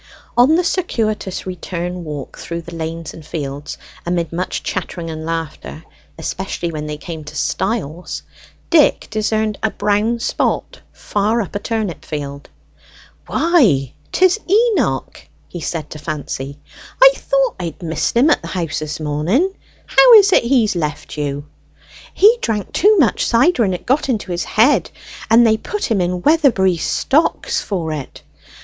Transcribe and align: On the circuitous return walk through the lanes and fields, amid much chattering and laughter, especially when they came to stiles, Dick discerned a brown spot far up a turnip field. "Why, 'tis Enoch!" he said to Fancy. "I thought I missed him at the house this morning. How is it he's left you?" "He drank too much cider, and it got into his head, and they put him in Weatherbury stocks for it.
On 0.35 0.55
the 0.55 0.63
circuitous 0.63 1.45
return 1.45 2.03
walk 2.03 2.35
through 2.39 2.63
the 2.63 2.73
lanes 2.73 3.13
and 3.13 3.23
fields, 3.23 3.77
amid 4.03 4.33
much 4.33 4.63
chattering 4.63 5.11
and 5.11 5.27
laughter, 5.27 5.83
especially 6.17 6.71
when 6.71 6.87
they 6.87 6.97
came 6.97 7.23
to 7.25 7.35
stiles, 7.35 8.23
Dick 8.71 9.05
discerned 9.11 9.59
a 9.61 9.69
brown 9.69 10.17
spot 10.17 10.79
far 10.91 11.39
up 11.39 11.53
a 11.53 11.59
turnip 11.59 12.03
field. 12.03 12.49
"Why, 13.27 13.93
'tis 14.11 14.39
Enoch!" 14.49 15.27
he 15.47 15.59
said 15.61 15.91
to 15.91 15.99
Fancy. 15.99 16.57
"I 16.99 17.11
thought 17.13 17.57
I 17.59 17.75
missed 17.83 18.17
him 18.17 18.31
at 18.31 18.41
the 18.41 18.47
house 18.47 18.79
this 18.79 18.99
morning. 18.99 19.53
How 19.85 20.13
is 20.15 20.33
it 20.33 20.43
he's 20.43 20.75
left 20.75 21.15
you?" 21.15 21.45
"He 22.11 22.39
drank 22.41 22.73
too 22.73 22.97
much 22.97 23.23
cider, 23.27 23.63
and 23.63 23.75
it 23.75 23.85
got 23.85 24.09
into 24.09 24.31
his 24.31 24.45
head, 24.45 24.89
and 25.29 25.45
they 25.45 25.57
put 25.57 25.91
him 25.91 26.01
in 26.01 26.23
Weatherbury 26.23 26.77
stocks 26.77 27.61
for 27.61 27.93
it. 27.93 28.23